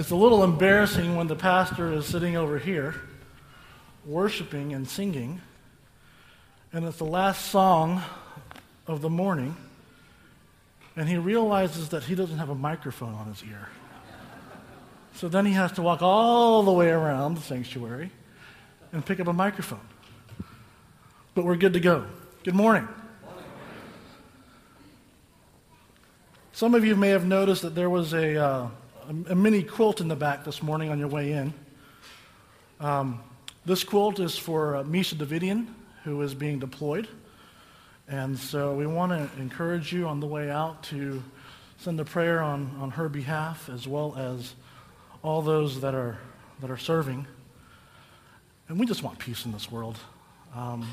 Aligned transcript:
It's 0.00 0.10
a 0.10 0.16
little 0.16 0.42
embarrassing 0.42 1.14
when 1.14 1.26
the 1.26 1.36
pastor 1.36 1.92
is 1.92 2.06
sitting 2.06 2.34
over 2.34 2.58
here 2.58 2.94
worshiping 4.06 4.72
and 4.72 4.88
singing, 4.88 5.42
and 6.72 6.86
it's 6.86 6.96
the 6.96 7.04
last 7.04 7.50
song 7.50 8.02
of 8.86 9.02
the 9.02 9.10
morning, 9.10 9.54
and 10.96 11.06
he 11.06 11.18
realizes 11.18 11.90
that 11.90 12.04
he 12.04 12.14
doesn't 12.14 12.38
have 12.38 12.48
a 12.48 12.54
microphone 12.54 13.12
on 13.12 13.26
his 13.26 13.44
ear. 13.44 13.68
So 15.16 15.28
then 15.28 15.44
he 15.44 15.52
has 15.52 15.70
to 15.72 15.82
walk 15.82 16.00
all 16.00 16.62
the 16.62 16.72
way 16.72 16.88
around 16.88 17.34
the 17.34 17.42
sanctuary 17.42 18.10
and 18.94 19.04
pick 19.04 19.20
up 19.20 19.26
a 19.26 19.34
microphone. 19.34 19.86
But 21.34 21.44
we're 21.44 21.56
good 21.56 21.74
to 21.74 21.80
go. 21.80 22.06
Good 22.42 22.54
morning. 22.54 22.88
Some 26.54 26.74
of 26.74 26.86
you 26.86 26.96
may 26.96 27.10
have 27.10 27.26
noticed 27.26 27.60
that 27.60 27.74
there 27.74 27.90
was 27.90 28.14
a, 28.14 28.42
uh, 28.42 28.68
a, 29.10 29.34
mini 29.34 29.64
quilt 29.64 30.00
in 30.00 30.06
the 30.06 30.14
back 30.14 30.44
this 30.44 30.62
morning 30.62 30.88
on 30.90 30.98
your 30.98 31.08
way 31.08 31.32
in. 31.32 31.52
Um, 32.78 33.20
this 33.66 33.82
quilt 33.82 34.20
is 34.20 34.38
for 34.38 34.76
uh, 34.76 34.84
Misha 34.84 35.16
Davidian, 35.16 35.66
who 36.04 36.22
is 36.22 36.32
being 36.32 36.60
deployed. 36.60 37.08
And 38.08 38.38
so 38.38 38.74
we 38.74 38.86
want 38.86 39.10
to 39.12 39.40
encourage 39.40 39.92
you 39.92 40.06
on 40.06 40.20
the 40.20 40.26
way 40.26 40.48
out 40.48 40.84
to 40.84 41.22
send 41.78 41.98
a 41.98 42.04
prayer 42.04 42.40
on, 42.40 42.76
on 42.80 42.92
her 42.92 43.08
behalf, 43.08 43.68
as 43.68 43.88
well 43.88 44.14
as 44.16 44.54
all 45.22 45.42
those 45.42 45.80
that 45.80 45.94
are, 45.94 46.18
that 46.60 46.70
are 46.70 46.78
serving. 46.78 47.26
And 48.68 48.78
we 48.78 48.86
just 48.86 49.02
want 49.02 49.18
peace 49.18 49.44
in 49.44 49.50
this 49.50 49.72
world. 49.72 49.98
Um, 50.54 50.88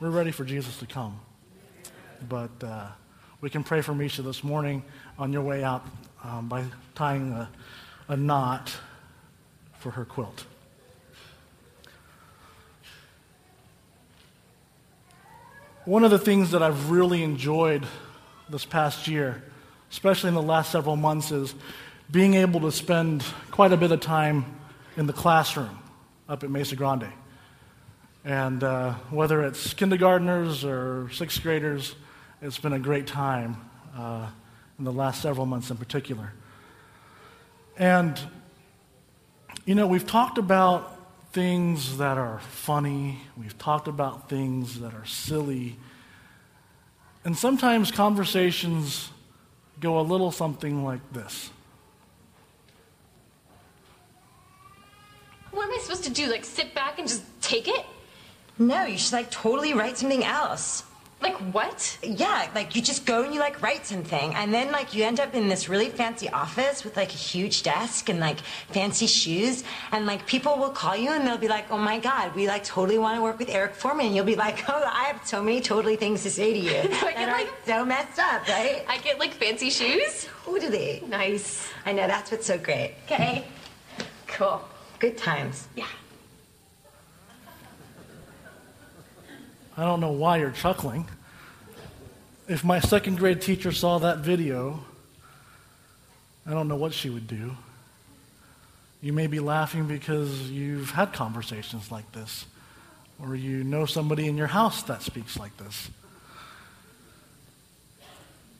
we're 0.00 0.10
ready 0.10 0.32
for 0.32 0.44
Jesus 0.44 0.78
to 0.78 0.86
come. 0.86 1.20
But 2.28 2.50
uh, 2.62 2.88
we 3.44 3.50
can 3.50 3.62
pray 3.62 3.82
for 3.82 3.94
Misha 3.94 4.22
this 4.22 4.42
morning 4.42 4.82
on 5.18 5.30
your 5.30 5.42
way 5.42 5.62
out 5.62 5.84
um, 6.22 6.48
by 6.48 6.64
tying 6.94 7.30
a, 7.32 7.50
a 8.08 8.16
knot 8.16 8.74
for 9.80 9.90
her 9.90 10.06
quilt. 10.06 10.46
One 15.84 16.04
of 16.04 16.10
the 16.10 16.18
things 16.18 16.52
that 16.52 16.62
I've 16.62 16.90
really 16.90 17.22
enjoyed 17.22 17.84
this 18.48 18.64
past 18.64 19.08
year, 19.08 19.44
especially 19.90 20.28
in 20.28 20.34
the 20.34 20.40
last 20.40 20.72
several 20.72 20.96
months, 20.96 21.30
is 21.30 21.54
being 22.10 22.32
able 22.32 22.60
to 22.60 22.72
spend 22.72 23.22
quite 23.50 23.74
a 23.74 23.76
bit 23.76 23.92
of 23.92 24.00
time 24.00 24.46
in 24.96 25.06
the 25.06 25.12
classroom 25.12 25.78
up 26.30 26.44
at 26.44 26.50
Mesa 26.50 26.76
Grande. 26.76 27.12
And 28.24 28.64
uh, 28.64 28.94
whether 29.10 29.42
it's 29.42 29.74
kindergartners 29.74 30.64
or 30.64 31.10
sixth 31.12 31.42
graders, 31.42 31.94
it's 32.44 32.58
been 32.58 32.74
a 32.74 32.78
great 32.78 33.06
time 33.06 33.56
uh, 33.96 34.26
in 34.78 34.84
the 34.84 34.92
last 34.92 35.22
several 35.22 35.46
months 35.46 35.70
in 35.70 35.78
particular. 35.78 36.34
And, 37.78 38.20
you 39.64 39.74
know, 39.74 39.86
we've 39.86 40.06
talked 40.06 40.36
about 40.36 40.90
things 41.32 41.96
that 41.96 42.18
are 42.18 42.40
funny, 42.40 43.18
we've 43.38 43.56
talked 43.56 43.88
about 43.88 44.28
things 44.28 44.80
that 44.80 44.92
are 44.92 45.06
silly, 45.06 45.76
and 47.24 47.34
sometimes 47.34 47.90
conversations 47.90 49.10
go 49.80 49.98
a 49.98 50.02
little 50.02 50.30
something 50.30 50.84
like 50.84 51.00
this. 51.14 51.50
What 55.50 55.64
am 55.64 55.72
I 55.72 55.78
supposed 55.80 56.04
to 56.04 56.10
do? 56.10 56.26
Like 56.26 56.44
sit 56.44 56.74
back 56.74 56.98
and 56.98 57.08
just 57.08 57.22
take 57.40 57.68
it? 57.68 57.86
No, 58.58 58.84
you 58.84 58.98
should 58.98 59.14
like 59.14 59.30
totally 59.30 59.72
write 59.72 59.96
something 59.96 60.22
else. 60.22 60.84
Like 61.24 61.36
what? 61.54 61.98
Yeah, 62.02 62.50
like 62.54 62.76
you 62.76 62.82
just 62.82 63.06
go 63.06 63.22
and 63.24 63.32
you 63.32 63.40
like 63.40 63.62
write 63.62 63.86
something, 63.86 64.34
and 64.34 64.52
then 64.52 64.70
like 64.70 64.92
you 64.94 65.04
end 65.04 65.20
up 65.20 65.34
in 65.34 65.48
this 65.48 65.70
really 65.70 65.88
fancy 65.88 66.28
office 66.28 66.84
with 66.84 66.96
like 66.98 67.08
a 67.08 67.16
huge 67.16 67.62
desk 67.62 68.10
and 68.10 68.20
like 68.20 68.38
fancy 68.76 69.06
shoes, 69.06 69.64
and 69.90 70.04
like 70.04 70.26
people 70.26 70.58
will 70.58 70.68
call 70.82 70.94
you 70.94 71.10
and 71.12 71.26
they'll 71.26 71.38
be 71.38 71.48
like, 71.48 71.64
"Oh 71.70 71.78
my 71.78 71.98
God, 71.98 72.34
we 72.34 72.46
like 72.46 72.62
totally 72.62 72.98
want 72.98 73.16
to 73.16 73.22
work 73.22 73.38
with 73.38 73.48
Eric 73.48 73.74
Foreman." 73.74 74.06
And 74.06 74.14
you'll 74.14 74.26
be 74.26 74.36
like, 74.36 74.58
"Oh, 74.68 74.82
I 74.84 75.04
have 75.04 75.26
so 75.26 75.42
many 75.42 75.62
totally 75.62 75.96
things 75.96 76.22
to 76.24 76.30
say 76.30 76.52
to 76.52 76.58
you 76.58 76.76
I 76.78 76.82
that 76.82 77.14
get, 77.16 77.28
like- 77.32 77.52
so 77.64 77.84
messed 77.86 78.18
up, 78.18 78.46
right?" 78.46 78.84
I 78.86 78.98
get 78.98 79.18
like 79.18 79.32
fancy 79.32 79.70
shoes? 79.70 80.28
Totally. 80.44 81.02
Nice. 81.08 81.66
I 81.86 81.92
know 81.92 82.06
that's 82.06 82.30
what's 82.30 82.46
so 82.46 82.58
great. 82.58 82.96
Okay. 83.06 83.44
Cool. 84.26 84.60
Good 84.98 85.16
times. 85.16 85.68
Yeah. 85.74 85.86
I 89.76 89.82
don't 89.82 90.00
know 90.00 90.12
why 90.12 90.38
you're 90.38 90.52
chuckling. 90.52 91.08
If 92.46 92.62
my 92.62 92.78
second 92.78 93.18
grade 93.18 93.40
teacher 93.40 93.72
saw 93.72 93.98
that 93.98 94.18
video, 94.18 94.84
I 96.46 96.50
don't 96.50 96.68
know 96.68 96.76
what 96.76 96.92
she 96.92 97.10
would 97.10 97.26
do. 97.26 97.56
You 99.00 99.12
may 99.12 99.26
be 99.26 99.40
laughing 99.40 99.86
because 99.86 100.50
you've 100.50 100.90
had 100.90 101.12
conversations 101.12 101.90
like 101.90 102.10
this, 102.12 102.46
or 103.20 103.34
you 103.34 103.64
know 103.64 103.84
somebody 103.84 104.28
in 104.28 104.36
your 104.36 104.46
house 104.46 104.82
that 104.84 105.02
speaks 105.02 105.38
like 105.38 105.56
this. 105.56 105.90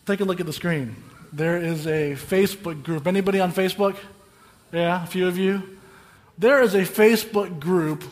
Take 0.07 0.21
a 0.21 0.25
look 0.25 0.41
at 0.41 0.47
the 0.47 0.53
screen. 0.53 0.97
There 1.33 1.57
is 1.59 1.87
a 1.87 2.15
Facebook 2.15 2.83
group. 2.83 3.07
Anybody 3.07 3.41
on 3.41 3.53
Facebook? 3.53 3.97
Yeah, 4.73 5.03
a 5.03 5.07
few 5.07 5.29
of 5.29 5.39
you. 5.39 5.79
There 6.37 6.61
is 6.63 6.75
a 6.75 6.83
Facebook 6.83 7.61
group 7.61 8.03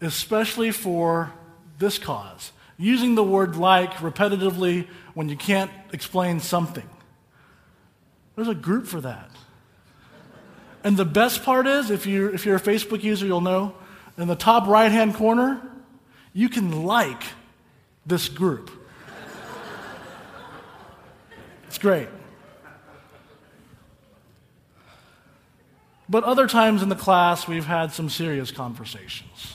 especially 0.00 0.70
for 0.70 1.32
this 1.78 1.98
cause. 1.98 2.52
Using 2.76 3.14
the 3.14 3.22
word 3.22 3.56
like 3.56 3.94
repetitively 3.94 4.88
when 5.14 5.28
you 5.28 5.36
can't 5.36 5.70
explain 5.92 6.40
something. 6.40 6.88
There's 8.36 8.48
a 8.48 8.54
group 8.54 8.86
for 8.86 9.00
that. 9.00 9.30
And 10.82 10.96
the 10.96 11.04
best 11.04 11.44
part 11.44 11.66
is, 11.66 11.90
if 11.90 12.06
you're, 12.06 12.34
if 12.34 12.44
you're 12.44 12.56
a 12.56 12.60
Facebook 12.60 13.02
user, 13.02 13.26
you'll 13.26 13.40
know, 13.40 13.74
in 14.18 14.28
the 14.28 14.36
top 14.36 14.66
right 14.66 14.90
hand 14.90 15.14
corner, 15.14 15.62
you 16.32 16.48
can 16.48 16.84
like 16.84 17.22
this 18.04 18.28
group. 18.28 18.70
It's 21.68 21.78
great. 21.78 22.08
But 26.08 26.24
other 26.24 26.46
times 26.46 26.82
in 26.82 26.88
the 26.88 26.96
class, 26.96 27.48
we've 27.48 27.64
had 27.64 27.92
some 27.92 28.10
serious 28.10 28.50
conversations. 28.50 29.54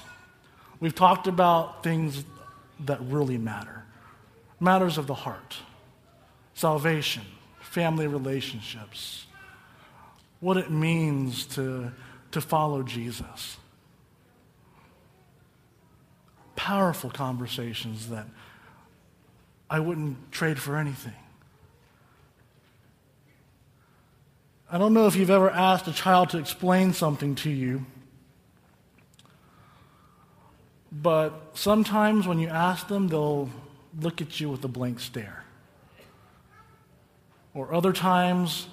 We've 0.80 0.96
talked 0.96 1.28
about 1.28 1.84
things 1.84 2.24
that 2.82 3.00
really 3.02 3.38
matter. 3.38 3.84
Matters 4.60 4.98
of 4.98 5.08
the 5.08 5.14
heart, 5.14 5.58
salvation, 6.54 7.24
family 7.60 8.08
relationships, 8.08 9.26
what 10.40 10.58
it 10.58 10.72
means 10.72 11.46
to, 11.46 11.92
to 12.32 12.42
follow 12.42 12.84
Jesus. 12.84 13.58
Powerful 16.56 17.10
conversations 17.10 18.10
that 18.10 18.28
I 19.70 19.80
wouldn't 19.80 20.32
trade 20.32 20.60
for 20.60 20.78
anything. 20.78 21.14
I 24.72 24.78
don't 24.78 24.94
know 24.94 25.08
if 25.08 25.16
you've 25.16 25.30
ever 25.30 25.50
asked 25.50 25.88
a 25.88 25.94
child 25.94 26.30
to 26.32 26.38
explain 26.38 26.94
something 26.94 27.36
to 27.36 27.50
you, 27.50 27.86
but 30.92 31.52
sometimes 31.54 32.28
when 32.28 32.40
you 32.40 32.48
ask 32.48 32.88
them, 32.88 33.08
they'll 33.08 33.50
look 34.00 34.22
at 34.22 34.40
you 34.40 34.50
with 34.50 34.64
a 34.64 34.68
blank 34.68 35.00
stare. 35.00 35.44
Or 37.54 37.74
other 37.74 37.94
times, 37.94 38.68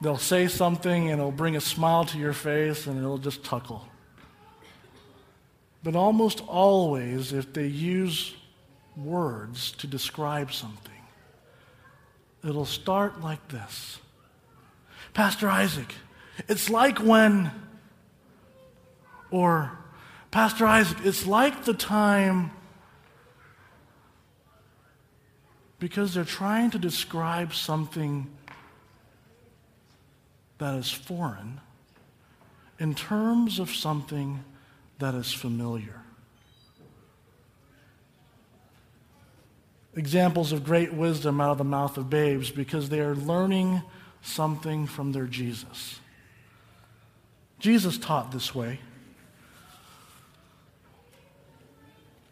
they'll 0.00 0.16
say 0.16 0.48
something 0.48 1.10
and 1.10 1.20
it'll 1.20 1.32
bring 1.32 1.56
a 1.56 1.60
smile 1.60 2.04
to 2.06 2.18
your 2.18 2.32
face 2.32 2.86
and 2.86 2.98
it'll 2.98 3.18
just 3.18 3.44
tuckle. 3.44 3.86
But 5.82 5.96
almost 5.96 6.42
always, 6.46 7.32
if 7.32 7.52
they 7.52 7.66
use 7.66 8.34
words 8.96 9.72
to 9.72 9.86
describe 9.86 10.52
something, 10.52 10.92
it'll 12.44 12.66
start 12.66 13.20
like 13.20 13.48
this 13.48 13.98
Pastor 15.14 15.48
Isaac, 15.48 15.94
it's 16.48 16.70
like 16.70 16.98
when, 16.98 17.50
or 19.30 19.72
Pastor 20.30 20.64
Isaac, 20.64 20.98
it's 21.04 21.26
like 21.26 21.64
the 21.64 21.74
time, 21.74 22.52
because 25.80 26.14
they're 26.14 26.24
trying 26.24 26.70
to 26.70 26.78
describe 26.78 27.52
something 27.52 28.30
that 30.58 30.74
is 30.76 30.90
foreign 30.90 31.60
in 32.78 32.94
terms 32.94 33.58
of 33.58 33.70
something 33.70 34.44
that 34.98 35.14
is 35.14 35.32
familiar. 35.32 36.02
Examples 39.96 40.52
of 40.52 40.62
great 40.62 40.92
wisdom 40.92 41.40
out 41.40 41.52
of 41.52 41.58
the 41.58 41.64
mouth 41.64 41.96
of 41.96 42.08
babes 42.08 42.50
because 42.50 42.90
they 42.90 43.00
are 43.00 43.16
learning 43.16 43.82
something 44.22 44.86
from 44.86 45.12
their 45.12 45.24
Jesus. 45.24 45.98
Jesus 47.58 47.98
taught 47.98 48.30
this 48.30 48.54
way. 48.54 48.80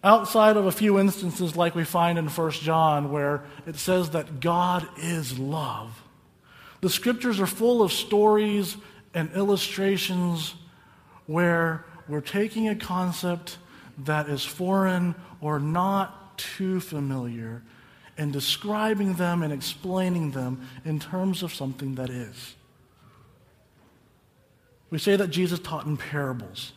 Outside 0.05 0.57
of 0.57 0.67
a 0.67 0.73
few 0.73 0.99
instances 0.99 1.57
like 1.57 1.75
we 1.75 1.85
find 1.85 2.19
in 2.19 2.29
1 2.29 2.51
John 2.53 3.11
where 3.11 3.43
it 3.67 3.77
says 3.77 4.11
that 4.11 4.41
God 4.41 4.87
is 4.97 5.39
love, 5.39 6.03
The 6.81 6.91
scriptures 6.91 7.41
are 7.41 7.47
full 7.47 7.83
of 7.83 7.93
stories 7.93 8.77
and 9.13 9.31
illustrations 9.35 10.55
where 11.27 11.85
we're 12.07 12.21
taking 12.21 12.69
a 12.69 12.77
concept 12.77 13.59
that 14.05 14.29
is 14.29 14.45
foreign 14.45 15.15
or 15.41 15.59
not 15.59 16.39
too 16.39 16.81
familiar 16.81 17.63
and 18.17 18.33
describing 18.33 19.15
them 19.15 19.43
and 19.43 19.53
explaining 19.53 20.31
them 20.31 20.69
in 20.85 21.01
terms 21.01 21.43
of 21.43 21.53
something 21.53 21.97
that 21.97 22.11
is. 22.11 22.55
We 24.91 24.99
say 24.99 25.17
that 25.17 25.29
Jesus 25.29 25.59
taught 25.59 25.87
in 25.87 25.97
parables. 25.97 26.73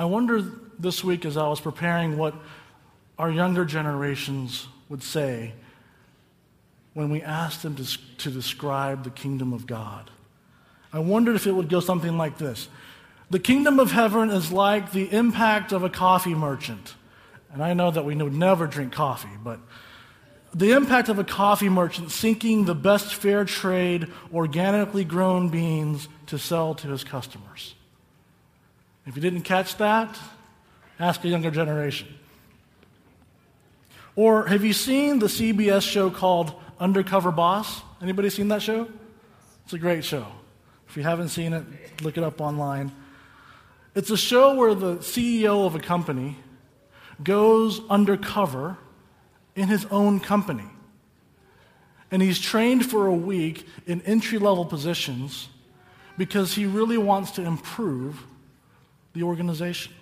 I 0.00 0.06
wonder 0.06 0.42
this 0.78 1.04
week 1.04 1.26
as 1.26 1.36
I 1.36 1.46
was 1.46 1.60
preparing 1.60 2.16
what 2.16 2.34
our 3.18 3.30
younger 3.30 3.66
generations 3.66 4.66
would 4.88 5.02
say 5.02 5.52
when 6.94 7.10
we 7.10 7.20
asked 7.20 7.62
them 7.62 7.76
to, 7.76 8.16
to 8.16 8.30
describe 8.30 9.04
the 9.04 9.10
kingdom 9.10 9.52
of 9.52 9.66
God. 9.66 10.10
I 10.90 11.00
wondered 11.00 11.36
if 11.36 11.46
it 11.46 11.52
would 11.52 11.68
go 11.68 11.80
something 11.80 12.16
like 12.16 12.38
this 12.38 12.70
The 13.28 13.38
kingdom 13.38 13.78
of 13.78 13.92
heaven 13.92 14.30
is 14.30 14.50
like 14.50 14.92
the 14.92 15.12
impact 15.12 15.70
of 15.70 15.84
a 15.84 15.90
coffee 15.90 16.34
merchant. 16.34 16.94
And 17.52 17.62
I 17.62 17.74
know 17.74 17.90
that 17.90 18.06
we 18.06 18.16
would 18.16 18.32
never 18.32 18.66
drink 18.66 18.94
coffee, 18.94 19.36
but 19.44 19.60
the 20.54 20.72
impact 20.72 21.10
of 21.10 21.18
a 21.18 21.24
coffee 21.24 21.68
merchant 21.68 22.10
sinking 22.10 22.64
the 22.64 22.74
best 22.74 23.14
fair 23.14 23.44
trade, 23.44 24.10
organically 24.32 25.04
grown 25.04 25.50
beans 25.50 26.08
to 26.28 26.38
sell 26.38 26.74
to 26.76 26.88
his 26.88 27.04
customers. 27.04 27.74
If 29.06 29.16
you 29.16 29.22
didn't 29.22 29.42
catch 29.42 29.76
that, 29.78 30.18
ask 30.98 31.24
a 31.24 31.28
younger 31.28 31.50
generation. 31.50 32.08
Or 34.16 34.46
have 34.46 34.64
you 34.64 34.72
seen 34.72 35.18
the 35.18 35.26
CBS 35.26 35.82
show 35.82 36.10
called 36.10 36.54
Undercover 36.78 37.30
Boss? 37.30 37.82
Anybody 38.02 38.30
seen 38.30 38.48
that 38.48 38.62
show? 38.62 38.88
It's 39.64 39.72
a 39.72 39.78
great 39.78 40.04
show. 40.04 40.26
If 40.88 40.96
you 40.96 41.02
haven't 41.02 41.28
seen 41.28 41.52
it, 41.52 41.64
look 42.02 42.18
it 42.18 42.24
up 42.24 42.40
online. 42.40 42.92
It's 43.94 44.10
a 44.10 44.16
show 44.16 44.54
where 44.54 44.74
the 44.74 44.96
CEO 44.96 45.64
of 45.66 45.74
a 45.74 45.80
company 45.80 46.36
goes 47.22 47.80
undercover 47.88 48.76
in 49.54 49.68
his 49.68 49.84
own 49.86 50.20
company. 50.20 50.68
And 52.10 52.20
he's 52.20 52.40
trained 52.40 52.86
for 52.86 53.06
a 53.06 53.14
week 53.14 53.66
in 53.86 54.00
entry 54.02 54.38
level 54.38 54.64
positions 54.64 55.48
because 56.18 56.54
he 56.54 56.66
really 56.66 56.98
wants 56.98 57.30
to 57.32 57.42
improve 57.42 58.24
the 59.12 59.22
organization. 59.22 59.92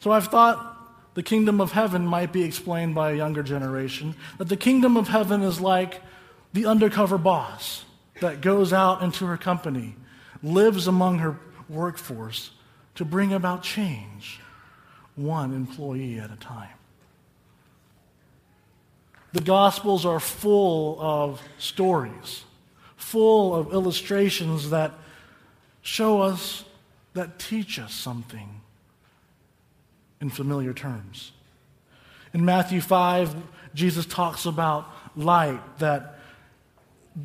So 0.00 0.12
I've 0.12 0.26
thought 0.28 1.14
the 1.14 1.22
kingdom 1.22 1.60
of 1.60 1.72
heaven 1.72 2.06
might 2.06 2.32
be 2.32 2.44
explained 2.44 2.94
by 2.94 3.10
a 3.10 3.16
younger 3.16 3.42
generation 3.42 4.14
that 4.38 4.48
the 4.48 4.56
kingdom 4.56 4.96
of 4.96 5.08
heaven 5.08 5.42
is 5.42 5.60
like 5.60 6.00
the 6.52 6.66
undercover 6.66 7.18
boss 7.18 7.84
that 8.20 8.40
goes 8.40 8.72
out 8.72 9.02
into 9.02 9.26
her 9.26 9.36
company, 9.36 9.96
lives 10.42 10.86
among 10.86 11.18
her 11.18 11.38
workforce 11.68 12.50
to 12.94 13.04
bring 13.04 13.32
about 13.32 13.62
change, 13.62 14.40
one 15.16 15.52
employee 15.52 16.18
at 16.18 16.30
a 16.32 16.36
time. 16.36 16.68
The 19.32 19.40
Gospels 19.40 20.06
are 20.06 20.20
full 20.20 20.98
of 21.00 21.42
stories, 21.58 22.44
full 22.96 23.54
of 23.54 23.72
illustrations 23.72 24.70
that 24.70 24.94
show 25.82 26.22
us, 26.22 26.64
that 27.18 27.36
teach 27.40 27.80
us 27.80 27.92
something 27.92 28.60
in 30.20 30.30
familiar 30.30 30.72
terms. 30.72 31.32
In 32.32 32.44
Matthew 32.44 32.80
5, 32.80 33.34
Jesus 33.74 34.06
talks 34.06 34.46
about 34.46 34.86
light, 35.16 35.60
that, 35.80 36.20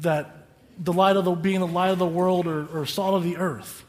that 0.01 0.47
the 0.79 0.93
light 0.93 1.15
of 1.15 1.25
the, 1.25 1.31
being 1.33 1.59
the 1.59 1.67
light 1.67 1.91
of 1.91 1.99
the 1.99 2.07
world 2.07 2.47
or, 2.47 2.65
or 2.75 2.87
salt 2.87 3.13
of 3.13 3.23
the 3.23 3.37
earth, 3.37 3.85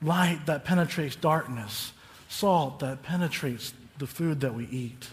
light 0.00 0.46
that 0.46 0.64
penetrates 0.64 1.16
darkness, 1.16 1.92
salt 2.30 2.78
that 2.78 3.02
penetrates 3.02 3.74
the 3.98 4.06
food 4.06 4.40
that 4.40 4.54
we 4.54 4.66
eat. 4.68 5.08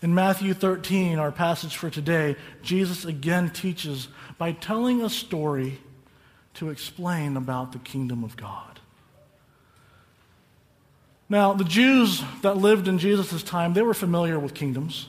In 0.00 0.14
Matthew 0.14 0.54
13, 0.54 1.18
our 1.18 1.32
passage 1.32 1.76
for 1.76 1.90
today, 1.90 2.36
Jesus 2.62 3.04
again 3.04 3.50
teaches 3.50 4.08
by 4.38 4.52
telling 4.52 5.02
a 5.02 5.10
story 5.10 5.80
to 6.54 6.70
explain 6.70 7.36
about 7.36 7.72
the 7.72 7.78
kingdom 7.78 8.24
of 8.24 8.38
God. 8.38 8.75
Now, 11.28 11.54
the 11.54 11.64
Jews 11.64 12.22
that 12.42 12.56
lived 12.56 12.86
in 12.86 12.98
Jesus' 12.98 13.42
time, 13.42 13.72
they 13.74 13.82
were 13.82 13.94
familiar 13.94 14.38
with 14.38 14.54
kingdoms. 14.54 15.08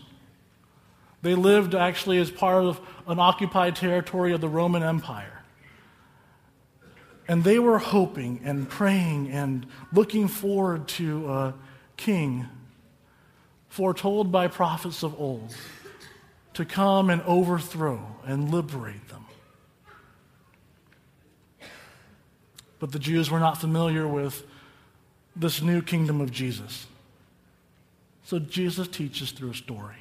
They 1.21 1.35
lived 1.35 1.75
actually 1.75 2.17
as 2.17 2.31
part 2.31 2.63
of 2.63 2.79
an 3.07 3.19
occupied 3.19 3.75
territory 3.75 4.33
of 4.33 4.41
the 4.41 4.49
Roman 4.49 4.83
Empire. 4.83 5.43
And 7.27 7.43
they 7.43 7.59
were 7.59 7.77
hoping 7.77 8.41
and 8.43 8.69
praying 8.69 9.31
and 9.31 9.67
looking 9.91 10.27
forward 10.27 10.87
to 10.89 11.29
a 11.29 11.53
king 11.97 12.47
foretold 13.69 14.31
by 14.31 14.47
prophets 14.47 15.03
of 15.03 15.19
old 15.19 15.55
to 16.53 16.65
come 16.65 17.09
and 17.09 17.21
overthrow 17.23 18.15
and 18.25 18.49
liberate 18.49 19.07
them. 19.09 19.25
But 22.79 22.91
the 22.91 22.99
Jews 22.99 23.29
were 23.29 23.39
not 23.39 23.59
familiar 23.59 24.07
with 24.07 24.43
this 25.39 25.61
new 25.61 25.81
kingdom 25.81 26.21
of 26.21 26.31
Jesus. 26.31 26.87
So 28.23 28.39
Jesus 28.39 28.87
teaches 28.87 29.31
through 29.31 29.51
a 29.51 29.55
story. 29.55 29.95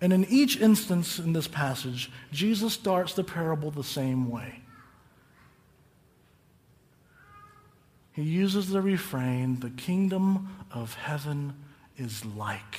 And 0.00 0.12
in 0.12 0.24
each 0.26 0.60
instance 0.60 1.18
in 1.18 1.32
this 1.32 1.48
passage, 1.48 2.10
Jesus 2.32 2.72
starts 2.72 3.14
the 3.14 3.24
parable 3.24 3.70
the 3.70 3.84
same 3.84 4.30
way. 4.30 4.60
He 8.12 8.22
uses 8.22 8.68
the 8.68 8.80
refrain, 8.80 9.60
the 9.60 9.70
kingdom 9.70 10.48
of 10.70 10.94
heaven 10.94 11.54
is 11.96 12.24
like. 12.24 12.78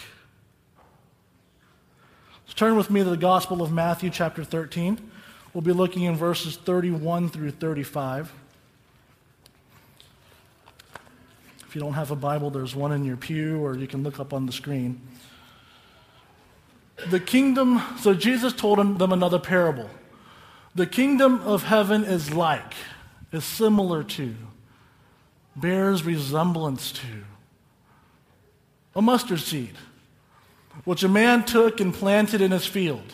So 2.45 2.53
turn 2.55 2.75
with 2.75 2.89
me 2.89 3.03
to 3.03 3.09
the 3.09 3.17
Gospel 3.17 3.61
of 3.61 3.71
Matthew, 3.71 4.09
chapter 4.09 4.43
13. 4.43 5.11
We'll 5.53 5.61
be 5.61 5.71
looking 5.73 6.03
in 6.03 6.15
verses 6.15 6.57
31 6.57 7.29
through 7.29 7.51
35. 7.51 8.31
You 11.75 11.81
don't 11.81 11.93
have 11.93 12.09
a 12.09 12.15
Bible, 12.15 12.51
there's 12.51 12.73
one 12.73 12.93
in 12.93 13.03
your 13.03 13.17
pew, 13.17 13.61
or 13.61 13.75
you 13.75 13.85
can 13.85 14.01
look 14.01 14.17
up 14.17 14.31
on 14.31 14.45
the 14.45 14.53
screen. 14.53 15.01
The 17.09 17.19
kingdom, 17.19 17.81
so 17.99 18.13
Jesus 18.13 18.53
told 18.53 18.97
them 18.97 19.11
another 19.11 19.39
parable. 19.39 19.89
The 20.73 20.85
kingdom 20.85 21.41
of 21.41 21.63
heaven 21.63 22.05
is 22.05 22.33
like, 22.33 22.73
is 23.33 23.43
similar 23.43 24.03
to, 24.03 24.35
bears 25.57 26.05
resemblance 26.05 26.93
to 26.93 27.25
a 28.95 29.01
mustard 29.01 29.41
seed, 29.41 29.75
which 30.85 31.03
a 31.03 31.09
man 31.09 31.43
took 31.43 31.81
and 31.81 31.93
planted 31.93 32.39
in 32.39 32.51
his 32.51 32.65
field. 32.65 33.11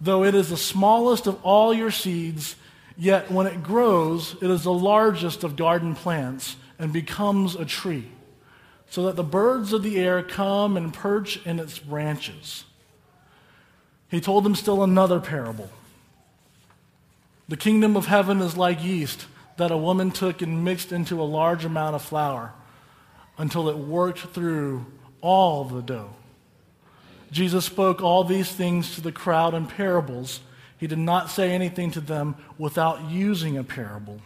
Though 0.00 0.22
it 0.22 0.36
is 0.36 0.50
the 0.50 0.56
smallest 0.56 1.26
of 1.26 1.44
all 1.44 1.74
your 1.74 1.90
seeds, 1.90 2.54
yet 2.96 3.32
when 3.32 3.48
it 3.48 3.64
grows, 3.64 4.36
it 4.40 4.48
is 4.48 4.62
the 4.62 4.72
largest 4.72 5.42
of 5.42 5.56
garden 5.56 5.96
plants 5.96 6.54
and 6.78 6.92
becomes 6.92 7.54
a 7.54 7.64
tree, 7.64 8.08
so 8.88 9.04
that 9.04 9.16
the 9.16 9.24
birds 9.24 9.72
of 9.72 9.82
the 9.82 9.98
air 9.98 10.22
come 10.22 10.76
and 10.76 10.94
perch 10.94 11.44
in 11.44 11.58
its 11.58 11.78
branches. 11.78 12.64
He 14.10 14.20
told 14.20 14.44
them 14.44 14.54
still 14.54 14.82
another 14.82 15.20
parable. 15.20 15.70
The 17.48 17.56
kingdom 17.56 17.96
of 17.96 18.06
heaven 18.06 18.40
is 18.40 18.56
like 18.56 18.82
yeast 18.82 19.26
that 19.56 19.70
a 19.70 19.76
woman 19.76 20.10
took 20.10 20.40
and 20.42 20.64
mixed 20.64 20.92
into 20.92 21.20
a 21.20 21.24
large 21.24 21.64
amount 21.64 21.96
of 21.96 22.02
flour 22.02 22.52
until 23.36 23.68
it 23.68 23.76
worked 23.76 24.20
through 24.20 24.86
all 25.20 25.64
the 25.64 25.82
dough. 25.82 26.14
Jesus 27.30 27.64
spoke 27.64 28.02
all 28.02 28.24
these 28.24 28.50
things 28.50 28.94
to 28.94 29.00
the 29.00 29.12
crowd 29.12 29.54
in 29.54 29.66
parables. 29.66 30.40
He 30.78 30.86
did 30.86 30.98
not 30.98 31.30
say 31.30 31.50
anything 31.52 31.90
to 31.92 32.00
them 32.00 32.36
without 32.56 33.10
using 33.10 33.58
a 33.58 33.64
parable. 33.64 34.20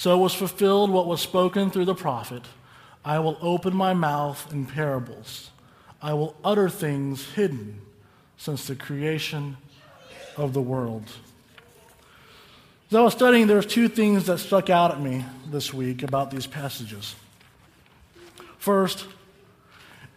So 0.00 0.16
was 0.16 0.32
fulfilled 0.32 0.88
what 0.88 1.06
was 1.06 1.20
spoken 1.20 1.70
through 1.70 1.84
the 1.84 1.94
prophet 1.94 2.42
I 3.04 3.18
will 3.18 3.36
open 3.42 3.76
my 3.76 3.92
mouth 3.92 4.50
in 4.50 4.64
parables, 4.64 5.50
I 6.00 6.14
will 6.14 6.34
utter 6.42 6.70
things 6.70 7.32
hidden 7.32 7.82
since 8.38 8.66
the 8.66 8.76
creation 8.76 9.58
of 10.38 10.54
the 10.54 10.62
world. 10.62 11.02
As 12.88 12.96
I 12.96 13.02
was 13.02 13.12
studying, 13.12 13.46
there's 13.46 13.66
two 13.66 13.88
things 13.88 14.24
that 14.24 14.38
stuck 14.38 14.70
out 14.70 14.90
at 14.90 15.02
me 15.02 15.26
this 15.50 15.74
week 15.74 16.02
about 16.02 16.30
these 16.30 16.46
passages. 16.46 17.14
First, 18.56 19.04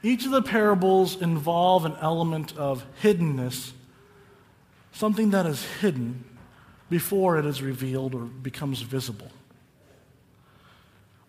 each 0.01 0.23
of 0.23 0.31
the 0.31 0.43
parables 0.43 1.21
involve 1.21 1.83
an 1.83 1.97
element 1.99 2.55
of 2.55 2.85
hiddenness, 3.01 3.73
something 4.93 5.31
that 5.31 5.45
is 5.45 5.65
hidden 5.81 6.23
before 6.89 7.37
it 7.37 7.45
is 7.45 7.61
revealed 7.61 8.15
or 8.15 8.21
becomes 8.21 8.79
visible. 8.79 9.29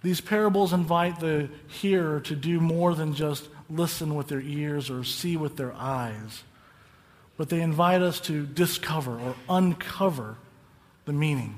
These 0.04 0.20
parables 0.20 0.74
invite 0.74 1.18
the 1.20 1.48
hearer 1.66 2.20
to 2.20 2.36
do 2.36 2.60
more 2.60 2.94
than 2.94 3.14
just 3.14 3.48
listen 3.70 4.14
with 4.14 4.28
their 4.28 4.42
ears 4.42 4.90
or 4.90 5.02
see 5.02 5.38
with 5.38 5.56
their 5.56 5.72
eyes, 5.72 6.42
but 7.38 7.48
they 7.48 7.62
invite 7.62 8.02
us 8.02 8.20
to 8.20 8.44
discover 8.44 9.18
or 9.18 9.34
uncover 9.48 10.36
the 11.06 11.14
meaning. 11.14 11.54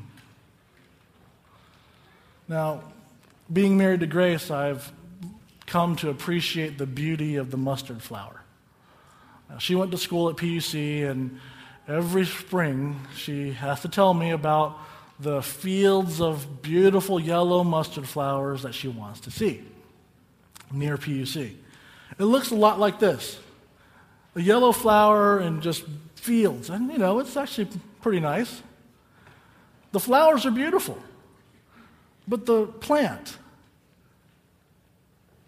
Now, 2.46 2.84
being 3.52 3.76
married 3.76 3.98
to 3.98 4.06
Grace, 4.06 4.48
I've 4.48 4.92
come 5.66 5.96
to 5.96 6.10
appreciate 6.10 6.78
the 6.78 6.86
beauty 6.86 7.34
of 7.34 7.50
the 7.50 7.56
mustard 7.56 8.00
flower. 8.00 8.42
Now, 9.50 9.58
she 9.58 9.74
went 9.74 9.90
to 9.90 9.98
school 9.98 10.28
at 10.28 10.36
PUC, 10.36 11.10
and 11.10 11.40
every 11.88 12.26
spring 12.26 13.00
she 13.16 13.54
has 13.54 13.80
to 13.80 13.88
tell 13.88 14.14
me 14.14 14.30
about 14.30 14.78
the 15.18 15.42
fields 15.42 16.20
of 16.20 16.62
beautiful 16.62 17.18
yellow 17.18 17.64
mustard 17.64 18.06
flowers 18.06 18.62
that 18.62 18.74
she 18.74 18.88
wants 18.88 19.20
to 19.20 19.30
see 19.30 19.62
near 20.72 20.96
PUC. 20.96 21.54
It 22.18 22.24
looks 22.24 22.50
a 22.50 22.54
lot 22.54 22.78
like 22.78 22.98
this 22.98 23.38
a 24.34 24.42
yellow 24.42 24.70
flower 24.70 25.38
and 25.38 25.62
just 25.62 25.84
fields. 26.14 26.68
And, 26.68 26.92
you 26.92 26.98
know, 26.98 27.18
it's 27.20 27.36
actually 27.36 27.68
pretty 28.02 28.20
nice. 28.20 28.62
The 29.92 30.00
flowers 30.00 30.44
are 30.44 30.50
beautiful. 30.50 30.98
But 32.28 32.44
the 32.44 32.66
plant, 32.66 33.38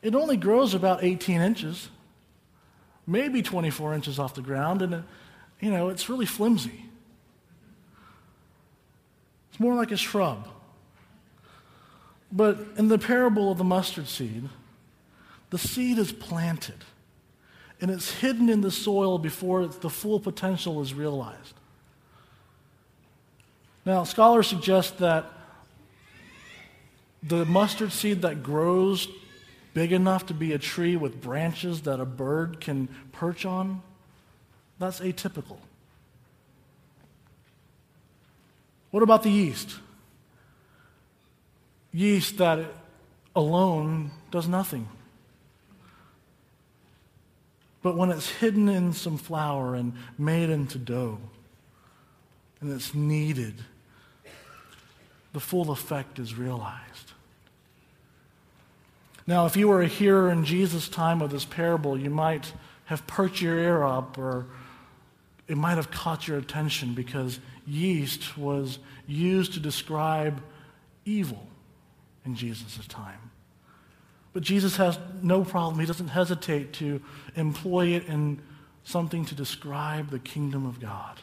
it 0.00 0.14
only 0.14 0.36
grows 0.36 0.72
about 0.72 1.04
18 1.04 1.40
inches, 1.40 1.90
maybe 3.06 3.42
24 3.42 3.94
inches 3.94 4.18
off 4.18 4.34
the 4.34 4.42
ground, 4.42 4.80
and, 4.80 4.94
it, 4.94 5.04
you 5.60 5.70
know, 5.70 5.88
it's 5.90 6.08
really 6.08 6.26
flimsy. 6.26 6.87
It's 9.58 9.64
more 9.64 9.74
like 9.74 9.90
a 9.90 9.96
shrub. 9.96 10.46
But 12.30 12.58
in 12.76 12.86
the 12.86 12.96
parable 12.96 13.50
of 13.50 13.58
the 13.58 13.64
mustard 13.64 14.06
seed, 14.06 14.48
the 15.50 15.58
seed 15.58 15.98
is 15.98 16.12
planted 16.12 16.84
and 17.80 17.90
it's 17.90 18.12
hidden 18.12 18.48
in 18.48 18.60
the 18.60 18.70
soil 18.70 19.18
before 19.18 19.66
the 19.66 19.90
full 19.90 20.20
potential 20.20 20.80
is 20.80 20.94
realized. 20.94 21.54
Now, 23.84 24.04
scholars 24.04 24.46
suggest 24.46 24.98
that 24.98 25.24
the 27.20 27.44
mustard 27.44 27.90
seed 27.90 28.22
that 28.22 28.44
grows 28.44 29.08
big 29.74 29.90
enough 29.90 30.26
to 30.26 30.34
be 30.34 30.52
a 30.52 30.58
tree 30.58 30.94
with 30.94 31.20
branches 31.20 31.82
that 31.82 31.98
a 31.98 32.04
bird 32.04 32.60
can 32.60 32.88
perch 33.10 33.44
on, 33.44 33.82
that's 34.78 35.00
atypical. 35.00 35.58
What 38.90 39.02
about 39.02 39.22
the 39.22 39.30
yeast? 39.30 39.76
Yeast 41.92 42.38
that 42.38 42.66
alone 43.34 44.10
does 44.30 44.48
nothing. 44.48 44.88
But 47.82 47.96
when 47.96 48.10
it's 48.10 48.28
hidden 48.28 48.68
in 48.68 48.92
some 48.92 49.18
flour 49.18 49.74
and 49.74 49.94
made 50.18 50.50
into 50.50 50.78
dough, 50.78 51.18
and 52.60 52.72
it's 52.72 52.94
kneaded, 52.94 53.54
the 55.32 55.40
full 55.40 55.70
effect 55.70 56.18
is 56.18 56.34
realized. 56.34 57.12
Now, 59.26 59.46
if 59.46 59.56
you 59.56 59.68
were 59.68 59.82
a 59.82 59.86
hearer 59.86 60.30
in 60.30 60.44
Jesus' 60.44 60.88
time 60.88 61.20
of 61.20 61.30
this 61.30 61.44
parable, 61.44 61.98
you 61.98 62.10
might 62.10 62.52
have 62.86 63.06
perked 63.06 63.40
your 63.40 63.58
ear 63.58 63.84
up 63.84 64.16
or 64.16 64.46
it 65.48 65.56
might 65.56 65.76
have 65.76 65.90
caught 65.90 66.28
your 66.28 66.38
attention 66.38 66.92
because 66.92 67.40
yeast 67.66 68.36
was 68.36 68.78
used 69.06 69.54
to 69.54 69.60
describe 69.60 70.42
evil 71.06 71.46
in 72.24 72.36
Jesus' 72.36 72.86
time. 72.86 73.30
But 74.34 74.42
Jesus 74.42 74.76
has 74.76 74.98
no 75.22 75.42
problem. 75.44 75.80
He 75.80 75.86
doesn't 75.86 76.08
hesitate 76.08 76.74
to 76.74 77.02
employ 77.34 77.88
it 77.88 78.06
in 78.06 78.40
something 78.84 79.24
to 79.24 79.34
describe 79.34 80.10
the 80.10 80.18
kingdom 80.18 80.66
of 80.66 80.80
God. 80.80 81.18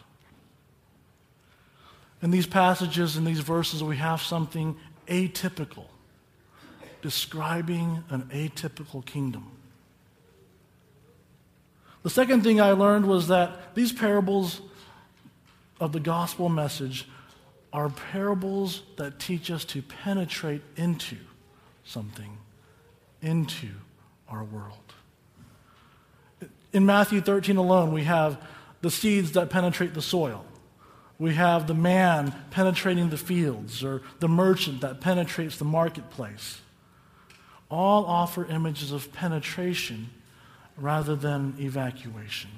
In 2.21 2.31
these 2.31 2.47
passages, 2.47 3.17
in 3.17 3.25
these 3.25 3.39
verses, 3.39 3.83
we 3.83 3.97
have 3.97 4.21
something 4.21 4.75
atypical, 5.07 5.85
describing 7.03 8.03
an 8.09 8.23
atypical 8.33 9.05
kingdom. 9.05 9.51
The 12.05 12.11
second 12.11 12.43
thing 12.43 12.61
I 12.61 12.73
learned 12.73 13.07
was 13.07 13.29
that 13.29 13.73
these 13.73 13.91
parables 13.91 14.61
of 15.79 15.91
the 15.91 15.99
gospel 15.99 16.49
message 16.49 17.09
are 17.73 17.89
parables 17.89 18.83
that 18.97 19.17
teach 19.17 19.49
us 19.49 19.65
to 19.65 19.81
penetrate 19.81 20.61
into 20.77 21.17
something 21.83 22.37
into 23.23 23.69
our 24.29 24.43
world. 24.43 24.93
In 26.71 26.85
Matthew 26.85 27.21
13 27.21 27.57
alone, 27.57 27.91
we 27.91 28.03
have 28.03 28.39
the 28.81 28.91
seeds 28.91 29.31
that 29.31 29.49
penetrate 29.49 29.95
the 29.95 30.01
soil. 30.03 30.45
We 31.17 31.33
have 31.33 31.65
the 31.65 31.73
man 31.73 32.35
penetrating 32.51 33.09
the 33.09 33.17
fields, 33.17 33.83
or 33.83 34.03
the 34.19 34.27
merchant 34.27 34.81
that 34.81 35.01
penetrates 35.01 35.57
the 35.57 35.65
marketplace. 35.65 36.61
All 37.71 38.05
offer 38.05 38.45
images 38.45 38.91
of 38.91 39.11
penetration 39.11 40.11
rather 40.77 41.15
than 41.15 41.55
evacuation. 41.59 42.49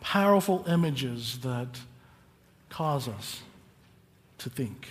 Powerful 0.00 0.64
images 0.68 1.38
that 1.38 1.80
cause 2.68 3.08
us 3.08 3.42
to 4.38 4.50
think. 4.50 4.88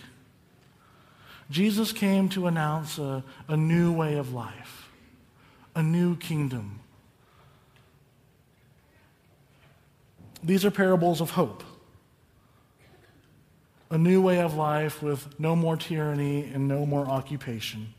Jesus 1.49 1.91
came 1.91 2.29
to 2.29 2.47
announce 2.47 2.97
a, 2.97 3.23
a 3.47 3.57
new 3.57 3.91
way 3.91 4.15
of 4.15 4.33
life, 4.33 4.89
a 5.75 5.83
new 5.83 6.15
kingdom. 6.15 6.79
These 10.43 10.65
are 10.65 10.71
parables 10.71 11.21
of 11.21 11.31
hope. 11.31 11.63
A 13.91 13.97
new 13.97 14.21
way 14.21 14.41
of 14.41 14.55
life 14.55 15.03
with 15.03 15.39
no 15.39 15.55
more 15.55 15.77
tyranny 15.77 16.49
and 16.51 16.67
no 16.67 16.85
more 16.85 17.05
occupation. 17.05 17.93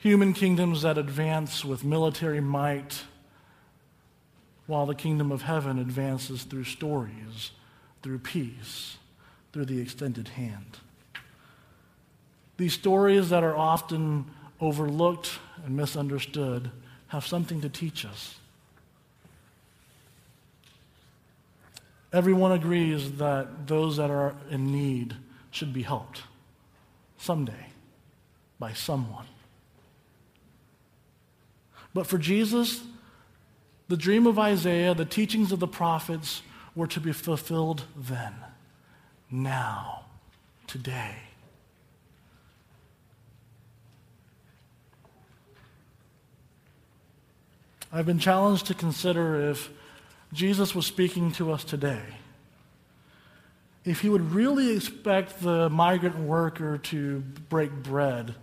Human 0.00 0.32
kingdoms 0.32 0.80
that 0.80 0.96
advance 0.96 1.62
with 1.62 1.84
military 1.84 2.40
might, 2.40 3.02
while 4.66 4.86
the 4.86 4.94
kingdom 4.94 5.30
of 5.30 5.42
heaven 5.42 5.78
advances 5.78 6.44
through 6.44 6.64
stories, 6.64 7.50
through 8.02 8.20
peace, 8.20 8.96
through 9.52 9.66
the 9.66 9.78
extended 9.78 10.28
hand. 10.28 10.78
These 12.56 12.72
stories 12.72 13.28
that 13.28 13.44
are 13.44 13.54
often 13.54 14.24
overlooked 14.58 15.38
and 15.66 15.76
misunderstood 15.76 16.70
have 17.08 17.26
something 17.26 17.60
to 17.60 17.68
teach 17.68 18.06
us. 18.06 18.36
Everyone 22.10 22.52
agrees 22.52 23.18
that 23.18 23.66
those 23.66 23.98
that 23.98 24.10
are 24.10 24.34
in 24.50 24.72
need 24.72 25.14
should 25.50 25.74
be 25.74 25.82
helped 25.82 26.22
someday 27.18 27.66
by 28.58 28.72
someone. 28.72 29.26
But 31.92 32.06
for 32.06 32.18
Jesus, 32.18 32.82
the 33.88 33.96
dream 33.96 34.26
of 34.26 34.38
Isaiah, 34.38 34.94
the 34.94 35.04
teachings 35.04 35.50
of 35.50 35.58
the 35.58 35.66
prophets 35.66 36.42
were 36.74 36.86
to 36.86 37.00
be 37.00 37.12
fulfilled 37.12 37.84
then, 37.96 38.34
now, 39.30 40.04
today. 40.66 41.16
I've 47.92 48.06
been 48.06 48.20
challenged 48.20 48.66
to 48.66 48.74
consider 48.74 49.50
if 49.50 49.68
Jesus 50.32 50.76
was 50.76 50.86
speaking 50.86 51.32
to 51.32 51.50
us 51.50 51.64
today, 51.64 52.02
if 53.84 54.00
he 54.00 54.08
would 54.08 54.30
really 54.30 54.76
expect 54.76 55.40
the 55.40 55.68
migrant 55.68 56.16
worker 56.16 56.78
to 56.78 57.18
break 57.48 57.72
bread 57.72 58.36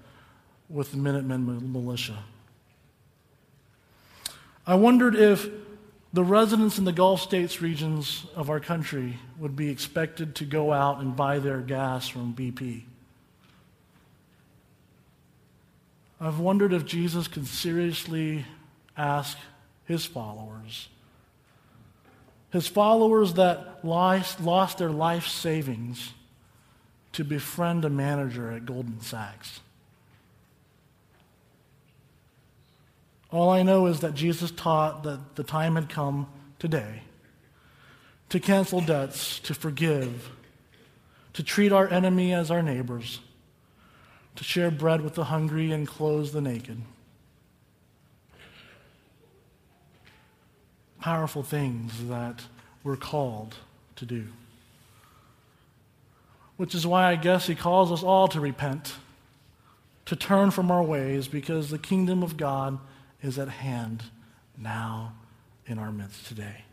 with 0.67 0.91
the 0.91 0.97
Minutemen 0.97 1.71
militia. 1.71 2.25
I 4.67 4.75
wondered 4.75 5.15
if 5.15 5.49
the 6.11 6.25
residents 6.25 6.77
in 6.77 6.83
the 6.83 6.91
Gulf 6.91 7.21
States 7.21 7.61
regions 7.61 8.25
of 8.35 8.49
our 8.49 8.59
country 8.59 9.17
would 9.39 9.55
be 9.55 9.69
expected 9.69 10.35
to 10.35 10.45
go 10.45 10.73
out 10.73 10.99
and 10.99 11.15
buy 11.15 11.39
their 11.39 11.61
gas 11.61 12.09
from 12.09 12.33
BP. 12.33 12.83
I've 16.19 16.39
wondered 16.39 16.73
if 16.73 16.85
Jesus 16.85 17.29
could 17.29 17.47
seriously 17.47 18.45
ask 18.97 19.37
his 19.85 20.05
followers. 20.05 20.89
His 22.51 22.67
followers 22.67 23.35
that 23.35 23.85
lost, 23.85 24.77
their 24.77 24.89
life 24.89 25.27
savings 25.27 26.11
to 27.13 27.23
befriend 27.23 27.85
a 27.85 27.89
manager 27.89 28.51
at 28.51 28.65
Goldman 28.65 29.01
Sachs. 29.01 29.61
All 33.31 33.49
I 33.49 33.63
know 33.63 33.87
is 33.87 33.99
that 33.99 34.13
Jesus 34.13 34.51
taught 34.51 35.03
that 35.03 35.35
the 35.35 35.43
time 35.43 35.75
had 35.75 35.89
come 35.89 36.27
today 36.59 37.01
to 38.29 38.39
cancel 38.39 38.81
debts, 38.81 39.39
to 39.39 39.53
forgive, 39.53 40.29
to 41.33 41.43
treat 41.43 41.71
our 41.71 41.87
enemy 41.87 42.33
as 42.33 42.51
our 42.51 42.61
neighbors, 42.61 43.19
to 44.35 44.43
share 44.43 44.71
bread 44.71 45.01
with 45.01 45.15
the 45.15 45.25
hungry 45.25 45.71
and 45.71 45.87
clothe 45.87 46.31
the 46.31 46.41
naked. 46.41 46.81
powerful 51.07 51.41
things 51.41 52.09
that 52.09 52.43
we're 52.83 52.97
called 52.97 53.55
to 53.95 54.05
do. 54.05 54.27
Which 56.57 56.75
is 56.75 56.85
why 56.85 57.05
I 57.05 57.15
guess 57.15 57.47
he 57.47 57.55
calls 57.55 57.93
us 57.93 58.03
all 58.03 58.27
to 58.27 58.41
repent, 58.41 58.93
to 60.05 60.17
turn 60.17 60.51
from 60.51 60.69
our 60.69 60.83
ways, 60.83 61.29
because 61.29 61.69
the 61.69 61.77
kingdom 61.77 62.23
of 62.23 62.35
God 62.35 62.79
is 63.21 63.39
at 63.39 63.49
hand 63.49 64.03
now 64.57 65.13
in 65.65 65.79
our 65.79 65.91
midst 65.91 66.27
today. 66.27 66.63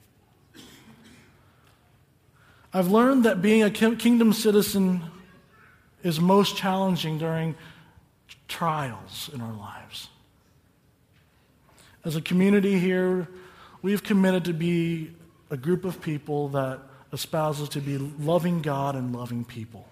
I've 2.72 2.88
learned 2.88 3.24
that 3.24 3.40
being 3.40 3.62
a 3.62 3.70
kingdom 3.70 4.32
citizen 4.32 5.04
is 6.02 6.20
most 6.20 6.56
challenging 6.56 7.18
during 7.18 7.54
trials 8.48 9.30
in 9.32 9.40
our 9.40 9.52
lives. 9.52 10.08
As 12.04 12.16
a 12.16 12.20
community 12.20 12.78
here, 12.78 13.28
we've 13.80 14.02
committed 14.02 14.44
to 14.46 14.52
be 14.52 15.12
a 15.50 15.56
group 15.56 15.84
of 15.84 16.02
people 16.02 16.48
that 16.48 16.80
espouses 17.12 17.68
to 17.70 17.80
be 17.80 17.96
loving 17.96 18.60
God 18.60 18.96
and 18.96 19.14
loving 19.14 19.44
people. 19.44 19.86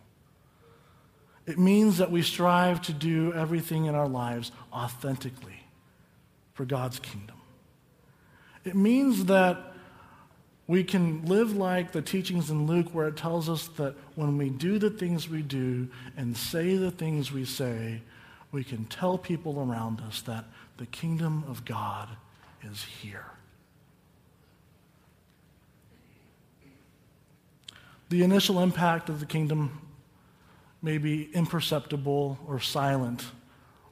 It 1.47 1.59
means 1.59 1.99
that 1.99 2.11
we 2.11 2.23
strive 2.23 2.83
to 2.83 2.93
do 2.93 3.33
everything 3.33 3.87
in 3.87 3.95
our 3.95 4.09
lives 4.09 4.53
authentically 4.73 5.62
for 6.55 6.65
God's 6.65 6.99
kingdom. 6.99 7.37
It 8.65 8.77
means 8.77 9.27
that 9.27 9.73
we 10.67 10.85
can 10.85 11.25
live 11.27 11.57
like 11.57 11.93
the 11.93 12.03
teachings 12.03 12.51
in 12.51 12.67
Luke, 12.67 12.89
where 12.93 13.09
it 13.09 13.17
tells 13.17 13.49
us 13.49 13.69
that 13.77 13.95
when 14.15 14.39
we 14.39 14.49
do 14.49 14.79
the 14.79 14.91
things 14.91 15.29
we 15.29 15.43
do 15.43 15.89
and 16.17 16.37
say 16.37 16.77
the 16.77 16.91
things 16.91 17.33
we 17.33 17.45
say, 17.45 18.01
we 18.53 18.63
can 18.63 18.85
tell 18.85 19.19
people 19.19 19.61
around 19.61 20.01
us 20.01 20.23
that 20.23 20.45
the 20.77 20.87
kingdom 20.87 21.45
of 21.49 21.65
God 21.65 22.09
is 22.63 22.85
here. 22.85 23.27
The 28.11 28.23
initial 28.23 28.61
impact 28.61 29.09
of 29.09 29.21
the 29.21 29.27
kingdom 29.27 29.81
may 30.83 30.99
be 30.99 31.31
imperceptible 31.33 32.39
or 32.47 32.61
silent, 32.61 33.25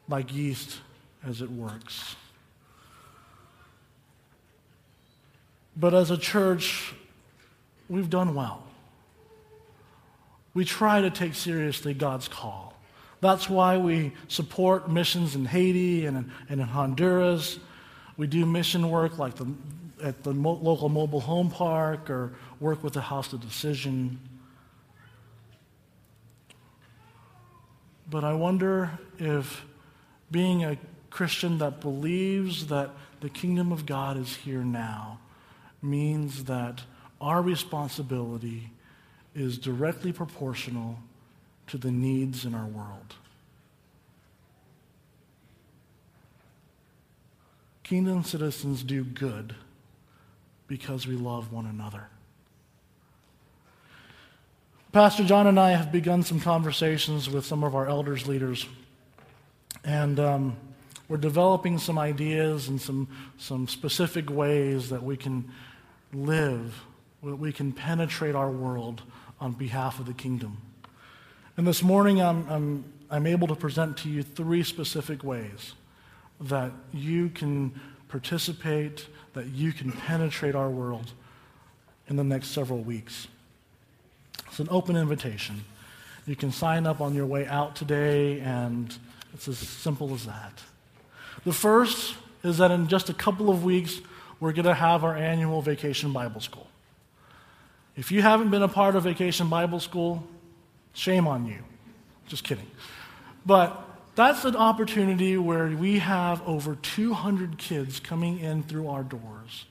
like 0.09 0.35
yeast 0.35 0.79
as 1.27 1.41
it 1.41 1.51
works. 1.51 2.17
But 5.77 5.95
as 5.95 6.11
a 6.11 6.19
church, 6.19 6.95
we've 7.89 8.11
done 8.11 8.35
well. 8.35 8.65
We 10.53 10.65
try 10.65 11.01
to 11.01 11.11
take 11.11 11.35
seriously 11.35 11.95
God's 11.95 12.29
call. 12.29 12.75
That's 13.21 13.49
why 13.49 13.79
we 13.79 14.13
support 14.29 14.91
missions 14.91 15.35
in 15.35 15.45
Haiti 15.45 16.07
and 16.07 16.17
in, 16.17 16.33
and 16.49 16.61
in 16.61 16.67
Honduras. 16.67 17.59
We 18.17 18.27
do 18.27 18.47
mission 18.47 18.91
work 18.91 19.19
like 19.19 19.37
the, 19.37 19.53
at 20.03 20.25
the 20.25 20.33
mo- 20.33 20.59
local 20.61 20.89
mobile 20.89 21.21
home 21.21 21.51
park 21.51 22.11
or 22.11 22.33
work 22.59 22.83
with 22.83 22.95
the 22.95 23.03
House 23.03 23.33
of 23.33 23.41
Decision. 23.41 24.19
But 28.09 28.25
I 28.25 28.33
wonder 28.33 28.99
if 29.19 29.65
being 30.31 30.65
a 30.65 30.79
Christian 31.11 31.59
that 31.59 31.81
believes 31.81 32.67
that 32.67 32.91
the 33.21 33.29
kingdom 33.29 33.71
of 33.71 33.87
God 33.87 34.17
is 34.17 34.37
here 34.37 34.65
now 34.65 35.19
means 35.83 36.45
that 36.45 36.83
our 37.21 37.43
responsibility 37.43 38.71
is 39.35 39.59
directly 39.59 40.13
proportional 40.13 40.99
to 41.67 41.79
the 41.79 41.91
needs 41.91 42.45
in 42.45 42.55
our 42.55 42.67
world. 42.67 43.15
Kingdom 47.83 48.23
citizens 48.23 48.83
do 48.83 49.05
good 49.05 49.55
because 50.69 51.07
we 51.07 51.17
love 51.17 51.53
one 51.53 51.67
another. 51.67 52.07
Pastor 54.93 55.25
John 55.25 55.47
and 55.47 55.59
I 55.59 55.71
have 55.71 55.93
begun 55.93 56.23
some 56.23 56.41
conversations 56.41 57.31
with 57.31 57.45
some 57.47 57.63
of 57.63 57.75
our 57.77 57.89
elders 57.89 58.27
leaders, 58.27 58.67
and 59.85 60.19
um, 60.19 60.57
we're 61.09 61.17
developing 61.17 61.79
some 61.79 61.99
ideas 61.99 62.69
and 62.69 62.81
some, 62.81 63.09
some 63.39 63.67
specific 63.69 64.31
ways 64.31 64.91
that 64.91 65.03
we 65.03 65.17
can 65.17 65.51
live, 66.13 66.83
that 67.23 67.37
we 67.37 67.53
can 67.53 67.73
penetrate 67.73 68.35
our 68.35 68.51
world 68.51 69.03
on 69.41 69.53
behalf 69.53 69.99
of 70.01 70.07
the 70.07 70.15
kingdom. 70.15 70.59
And 71.57 71.67
this 71.67 71.83
morning, 71.83 72.21
I'm, 72.23 72.49
I'm, 72.49 72.85
I'm 73.11 73.27
able 73.27 73.49
to 73.49 73.55
present 73.55 73.97
to 73.99 74.09
you 74.09 74.23
three 74.23 74.63
specific 74.63 75.23
ways 75.23 75.75
that 76.41 76.73
you 76.93 77.29
can 77.29 77.79
participate, 78.09 79.07
that 79.35 79.47
you 79.47 79.73
can 79.73 79.93
penetrate 79.93 80.55
our 80.55 80.71
world 80.71 81.13
in 82.09 82.17
the 82.17 82.25
next 82.25 82.49
several 82.49 82.81
weeks. 82.81 83.29
It's 84.47 84.59
an 84.59 84.69
open 84.71 84.97
invitation. 84.97 85.65
You 86.27 86.37
can 86.37 86.51
sign 86.51 86.87
up 86.87 87.01
on 87.01 87.15
your 87.15 87.27
way 87.27 87.47
out 87.47 87.77
today, 87.77 88.41
and 88.41 88.95
it's 89.33 89.49
as 89.49 89.59
simple 89.59 90.13
as 90.15 90.27
that. 90.27 90.61
The 91.45 91.53
first 91.53 92.17
is 92.43 92.59
that 92.59 92.71
in 92.71 92.89
just 92.89 93.09
a 93.09 93.15
couple 93.15 93.51
of 93.51 93.65
weeks, 93.65 94.01
we're 94.41 94.53
going 94.53 94.65
to 94.65 94.75
have 94.75 95.05
our 95.05 95.15
annual 95.15 95.63
Vacation 95.63 96.13
Bible 96.13 96.41
School. 96.41 96.67
If 97.97 98.11
you 98.11 98.23
haven't 98.23 98.51
been 98.51 98.63
a 98.63 98.69
part 98.69 98.97
of 98.97 99.05
Vacation 99.05 99.49
Bible 99.49 99.79
School, 99.79 100.27
Shame 100.93 101.27
on 101.27 101.47
you. 101.47 101.59
Just 102.27 102.45
kidding. 102.45 102.67
But 103.47 103.83
that's 104.15 104.45
an 104.45 104.57
opportunity 104.57 105.37
where 105.37 105.69
we 105.69 105.99
have 105.99 106.47
over 106.47 106.77
200 106.77 107.59
kids 107.59 108.01
coming 108.01 108.39
in 108.39 108.63
through 108.65 108.89
our 108.89 109.03
doors, 109.03 109.67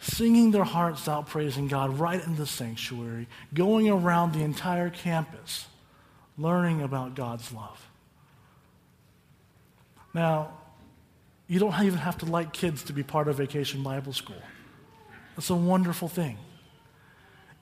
singing 0.00 0.50
their 0.50 0.64
hearts 0.64 1.08
out, 1.08 1.26
praising 1.26 1.68
God 1.68 1.98
right 1.98 2.24
in 2.24 2.36
the 2.36 2.46
sanctuary, 2.46 3.26
going 3.54 3.88
around 3.88 4.32
the 4.32 4.42
entire 4.42 4.90
campus, 4.90 5.66
learning 6.38 6.82
about 6.82 7.14
God's 7.14 7.52
love. 7.52 7.88
Now, 10.14 10.52
you 11.48 11.58
don't 11.58 11.74
even 11.82 11.98
have 11.98 12.18
to 12.18 12.26
like 12.26 12.52
kids 12.52 12.82
to 12.84 12.92
be 12.92 13.02
part 13.02 13.28
of 13.28 13.36
Vacation 13.36 13.82
Bible 13.82 14.12
School. 14.12 14.42
That's 15.36 15.50
a 15.50 15.54
wonderful 15.54 16.08
thing. 16.08 16.38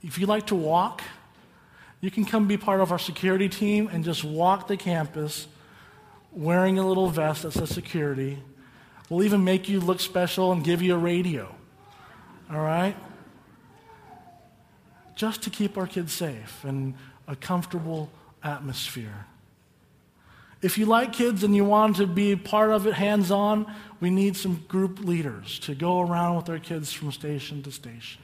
If 0.03 0.19
you 0.19 0.27
like 0.27 0.47
to 0.47 0.55
walk, 0.55 1.03
you 2.01 2.11
can 2.11 2.25
come 2.25 2.47
be 2.47 2.57
part 2.57 2.81
of 2.81 2.93
our 2.93 2.99
security 2.99 3.49
team 3.49 3.89
and 3.93 4.05
just 4.05 4.25
walk 4.25 4.69
the 4.69 4.77
campus 4.77 5.47
wearing 6.33 6.79
a 6.79 6.87
little 6.87 7.09
vest 7.09 7.43
that 7.43 7.53
says 7.53 7.71
security. 7.71 8.39
We'll 9.09 9.25
even 9.25 9.45
make 9.45 9.69
you 9.69 9.81
look 9.81 10.01
special 10.01 10.53
and 10.53 10.65
give 10.65 10.83
you 10.83 10.95
a 10.95 10.99
radio. 10.99 11.55
All 12.51 12.61
right? 12.61 12.97
Just 15.15 15.43
to 15.43 15.51
keep 15.51 15.79
our 15.79 15.87
kids 15.87 16.13
safe 16.13 16.65
and 16.65 16.95
a 17.29 17.37
comfortable 17.37 18.11
atmosphere. 18.43 19.27
If 20.65 20.79
you 20.79 20.87
like 20.87 21.13
kids 21.13 21.45
and 21.45 21.55
you 21.55 21.63
want 21.63 21.97
to 21.97 22.07
be 22.07 22.37
part 22.37 22.71
of 22.71 22.87
it 22.87 22.95
hands 22.95 23.31
on, 23.31 23.71
we 24.01 24.09
need 24.09 24.35
some 24.35 24.65
group 24.67 24.99
leaders 24.99 25.59
to 25.59 25.75
go 25.75 26.01
around 26.01 26.37
with 26.37 26.49
our 26.49 26.59
kids 26.59 26.91
from 26.91 27.13
station 27.13 27.63
to 27.65 27.71
station. 27.71 28.23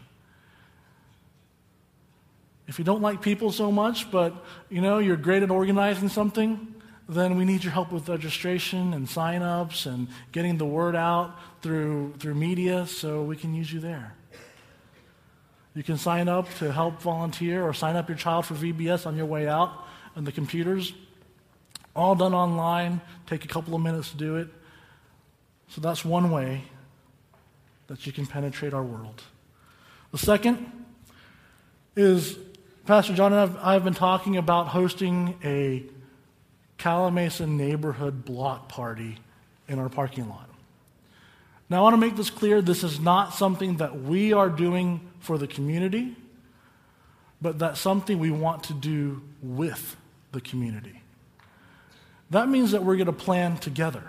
If 2.66 2.78
you 2.78 2.84
don't 2.86 3.02
like 3.02 3.20
people 3.20 3.52
so 3.52 3.70
much, 3.70 4.10
but 4.10 4.32
you 4.70 4.80
know 4.80 5.00
you're 5.00 5.18
great 5.18 5.42
at 5.42 5.50
organizing 5.50 6.08
something, 6.08 6.74
then 7.06 7.36
we 7.36 7.44
need 7.44 7.62
your 7.62 7.74
help 7.74 7.92
with 7.92 8.08
registration 8.08 8.94
and 8.94 9.06
sign-ups 9.06 9.84
and 9.84 10.08
getting 10.32 10.56
the 10.56 10.64
word 10.64 10.96
out 10.96 11.36
through 11.60 12.14
through 12.20 12.36
media 12.36 12.86
so 12.86 13.22
we 13.22 13.36
can 13.36 13.52
use 13.52 13.70
you 13.70 13.80
there. 13.80 14.14
You 15.74 15.82
can 15.82 15.98
sign 15.98 16.26
up 16.26 16.48
to 16.54 16.72
help 16.72 17.02
volunteer 17.02 17.62
or 17.62 17.74
sign 17.74 17.96
up 17.96 18.08
your 18.08 18.16
child 18.16 18.46
for 18.46 18.54
VBS 18.54 19.04
on 19.06 19.14
your 19.14 19.26
way 19.26 19.46
out 19.46 19.84
and 20.14 20.26
the 20.26 20.32
computers. 20.32 20.94
All 21.94 22.14
done 22.14 22.34
online, 22.34 23.00
take 23.26 23.44
a 23.44 23.48
couple 23.48 23.74
of 23.74 23.80
minutes 23.80 24.10
to 24.10 24.16
do 24.16 24.36
it. 24.36 24.48
So 25.68 25.80
that's 25.80 26.04
one 26.04 26.30
way 26.30 26.64
that 27.88 28.06
you 28.06 28.12
can 28.12 28.26
penetrate 28.26 28.72
our 28.72 28.82
world. 28.82 29.22
The 30.12 30.18
second 30.18 30.70
is 31.96 32.36
Pastor 32.86 33.14
John 33.14 33.32
and 33.32 33.58
I 33.58 33.74
have 33.74 33.84
been 33.84 33.94
talking 33.94 34.36
about 34.36 34.68
hosting 34.68 35.38
a 35.44 35.84
Calimesa 36.78 37.46
neighborhood 37.46 38.24
block 38.24 38.68
party 38.68 39.18
in 39.68 39.78
our 39.78 39.88
parking 39.88 40.28
lot. 40.28 40.48
Now, 41.68 41.78
I 41.78 41.82
want 41.82 41.94
to 41.94 41.98
make 41.98 42.16
this 42.16 42.30
clear 42.30 42.60
this 42.60 42.82
is 42.82 42.98
not 42.98 43.32
something 43.34 43.76
that 43.76 44.00
we 44.02 44.32
are 44.32 44.48
doing 44.48 45.00
for 45.20 45.38
the 45.38 45.46
community, 45.46 46.16
but 47.40 47.60
that's 47.60 47.80
something 47.80 48.18
we 48.18 48.32
want 48.32 48.64
to 48.64 48.72
do 48.72 49.22
with 49.40 49.96
the 50.32 50.40
community. 50.40 50.99
That 52.30 52.48
means 52.48 52.70
that 52.72 52.84
we're 52.84 52.96
going 52.96 53.06
to 53.06 53.12
plan 53.12 53.56
together. 53.56 54.04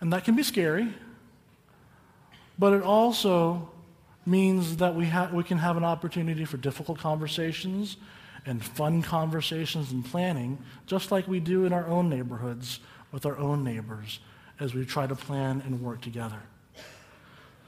And 0.00 0.12
that 0.12 0.24
can 0.24 0.34
be 0.34 0.42
scary, 0.42 0.92
but 2.58 2.72
it 2.72 2.82
also 2.82 3.70
means 4.26 4.78
that 4.78 4.94
we, 4.94 5.06
ha- 5.06 5.30
we 5.32 5.44
can 5.44 5.58
have 5.58 5.76
an 5.76 5.84
opportunity 5.84 6.44
for 6.44 6.56
difficult 6.56 6.98
conversations 6.98 7.96
and 8.46 8.64
fun 8.64 9.02
conversations 9.02 9.92
and 9.92 10.04
planning, 10.04 10.58
just 10.86 11.12
like 11.12 11.28
we 11.28 11.40
do 11.40 11.64
in 11.64 11.72
our 11.72 11.86
own 11.86 12.08
neighborhoods 12.08 12.80
with 13.12 13.26
our 13.26 13.36
own 13.36 13.62
neighbors 13.62 14.18
as 14.58 14.74
we 14.74 14.84
try 14.84 15.06
to 15.06 15.14
plan 15.14 15.62
and 15.64 15.80
work 15.80 16.00
together. 16.00 16.40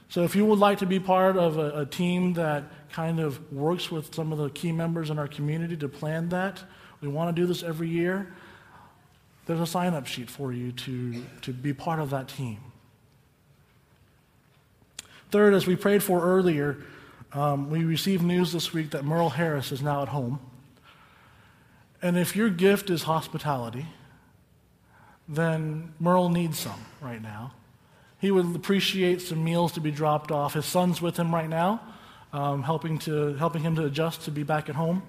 So 0.09 0.23
if 0.23 0.35
you 0.35 0.45
would 0.45 0.59
like 0.59 0.79
to 0.79 0.85
be 0.85 0.99
part 0.99 1.37
of 1.37 1.57
a, 1.57 1.81
a 1.81 1.85
team 1.85 2.33
that 2.33 2.63
kind 2.91 3.19
of 3.19 3.51
works 3.51 3.91
with 3.91 4.13
some 4.13 4.31
of 4.31 4.37
the 4.37 4.49
key 4.49 4.71
members 4.71 5.09
in 5.09 5.19
our 5.19 5.27
community 5.27 5.77
to 5.77 5.89
plan 5.89 6.29
that, 6.29 6.63
we 7.01 7.07
want 7.07 7.35
to 7.35 7.41
do 7.41 7.47
this 7.47 7.63
every 7.63 7.89
year. 7.89 8.33
There's 9.45 9.59
a 9.59 9.67
sign 9.67 9.93
up 9.93 10.07
sheet 10.07 10.29
for 10.29 10.51
you 10.51 10.71
to, 10.71 11.23
to 11.41 11.53
be 11.53 11.73
part 11.73 11.99
of 11.99 12.09
that 12.09 12.27
team. 12.27 12.59
Third, 15.31 15.53
as 15.53 15.67
we 15.67 15.75
prayed 15.75 16.01
for 16.01 16.23
earlier, 16.23 16.77
um, 17.33 17.69
we 17.69 17.83
received 17.83 18.23
news 18.23 18.53
this 18.53 18.73
week 18.73 18.91
that 18.91 19.03
Merle 19.03 19.31
Harris 19.31 19.71
is 19.71 19.81
now 19.81 20.01
at 20.01 20.07
home. 20.07 20.39
And 22.01 22.17
if 22.17 22.35
your 22.35 22.49
gift 22.49 22.89
is 22.89 23.03
hospitality, 23.03 23.87
then 25.27 25.93
Merle 25.99 26.29
needs 26.29 26.59
some 26.59 26.85
right 27.01 27.21
now. 27.21 27.53
He 28.19 28.31
would 28.31 28.55
appreciate 28.55 29.21
some 29.21 29.43
meals 29.43 29.73
to 29.73 29.81
be 29.81 29.91
dropped 29.91 30.31
off. 30.31 30.53
His 30.53 30.65
son's 30.65 31.01
with 31.01 31.17
him 31.17 31.33
right 31.33 31.49
now, 31.49 31.81
um, 32.31 32.63
helping, 32.63 32.97
to, 32.99 33.33
helping 33.35 33.61
him 33.61 33.75
to 33.75 33.85
adjust 33.85 34.21
to 34.25 34.31
be 34.31 34.43
back 34.43 34.69
at 34.69 34.75
home. 34.75 35.03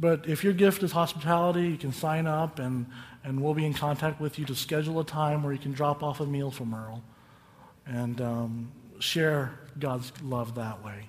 But 0.00 0.28
if 0.28 0.42
your 0.42 0.52
gift 0.52 0.82
is 0.82 0.92
hospitality, 0.92 1.68
you 1.68 1.76
can 1.76 1.92
sign 1.92 2.26
up 2.26 2.58
and, 2.58 2.86
and 3.22 3.40
we'll 3.40 3.54
be 3.54 3.64
in 3.64 3.74
contact 3.74 4.20
with 4.20 4.38
you 4.38 4.44
to 4.46 4.54
schedule 4.54 4.98
a 4.98 5.04
time 5.04 5.42
where 5.42 5.52
you 5.52 5.58
can 5.58 5.72
drop 5.72 6.02
off 6.02 6.20
a 6.20 6.26
meal 6.26 6.50
for 6.50 6.64
Merle 6.64 7.02
and 7.86 8.20
um, 8.20 8.72
share 8.98 9.58
God's 9.78 10.12
love 10.22 10.56
that 10.56 10.84
way. 10.84 11.08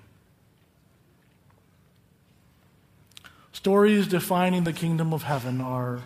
Stories 3.53 4.07
defining 4.07 4.65
the 4.65 4.73
kingdom 4.73 5.13
of 5.13 5.23
heaven 5.23 5.61
are, 5.61 6.01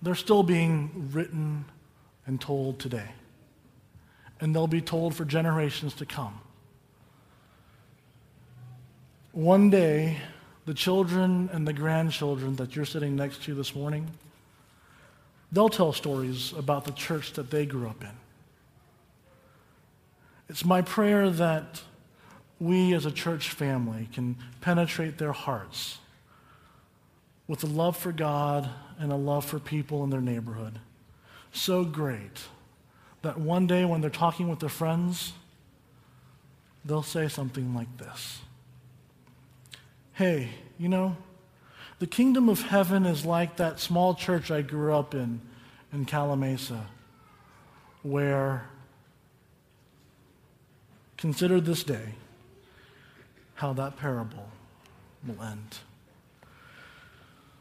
they're 0.00 0.14
still 0.14 0.42
being 0.42 1.10
written 1.12 1.66
and 2.24 2.40
told 2.40 2.78
today. 2.78 3.10
And 4.40 4.54
they'll 4.54 4.66
be 4.68 4.80
told 4.80 5.14
for 5.14 5.24
generations 5.24 5.92
to 5.94 6.06
come. 6.06 6.40
One 9.32 9.70
day, 9.70 10.18
the 10.68 10.74
children 10.74 11.48
and 11.54 11.66
the 11.66 11.72
grandchildren 11.72 12.54
that 12.56 12.76
you're 12.76 12.84
sitting 12.84 13.16
next 13.16 13.42
to 13.42 13.54
this 13.54 13.74
morning, 13.74 14.06
they'll 15.50 15.70
tell 15.70 15.94
stories 15.94 16.52
about 16.52 16.84
the 16.84 16.92
church 16.92 17.32
that 17.32 17.50
they 17.50 17.64
grew 17.64 17.88
up 17.88 18.02
in. 18.02 18.10
It's 20.50 20.66
my 20.66 20.82
prayer 20.82 21.30
that 21.30 21.80
we 22.60 22.92
as 22.92 23.06
a 23.06 23.10
church 23.10 23.48
family 23.48 24.10
can 24.12 24.36
penetrate 24.60 25.16
their 25.16 25.32
hearts 25.32 26.00
with 27.46 27.64
a 27.64 27.66
love 27.66 27.96
for 27.96 28.12
God 28.12 28.68
and 28.98 29.10
a 29.10 29.16
love 29.16 29.46
for 29.46 29.58
people 29.58 30.04
in 30.04 30.10
their 30.10 30.20
neighborhood. 30.20 30.80
So 31.50 31.82
great 31.82 32.42
that 33.22 33.40
one 33.40 33.66
day 33.66 33.86
when 33.86 34.02
they're 34.02 34.10
talking 34.10 34.48
with 34.48 34.60
their 34.60 34.68
friends, 34.68 35.32
they'll 36.84 37.02
say 37.02 37.26
something 37.26 37.74
like 37.74 37.96
this 37.96 38.40
Hey, 40.18 40.48
you 40.80 40.88
know, 40.88 41.16
the 42.00 42.06
kingdom 42.08 42.48
of 42.48 42.60
heaven 42.60 43.06
is 43.06 43.24
like 43.24 43.54
that 43.58 43.78
small 43.78 44.16
church 44.16 44.50
I 44.50 44.62
grew 44.62 44.92
up 44.92 45.14
in 45.14 45.40
in 45.92 46.06
Calimesa, 46.06 46.86
where, 48.02 48.68
consider 51.16 51.60
this 51.60 51.84
day 51.84 52.14
how 53.54 53.72
that 53.74 53.96
parable 53.96 54.48
will 55.24 55.40
end. 55.40 55.78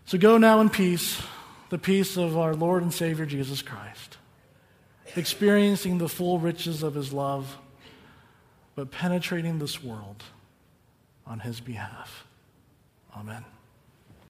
So 0.05 0.17
go 0.17 0.39
now 0.39 0.59
in 0.59 0.71
peace, 0.71 1.21
the 1.69 1.77
peace 1.77 2.17
of 2.17 2.35
our 2.35 2.55
Lord 2.55 2.81
and 2.81 2.91
Savior 2.91 3.27
Jesus 3.27 3.61
Christ, 3.61 4.17
experiencing 5.15 5.99
the 5.99 6.09
full 6.09 6.39
riches 6.39 6.81
of 6.81 6.95
his 6.95 7.13
love, 7.13 7.55
but 8.73 8.89
penetrating 8.89 9.59
this 9.59 9.83
world 9.83 10.23
on 11.27 11.41
his 11.41 11.59
behalf. 11.59 12.26
Amen. 13.17 13.56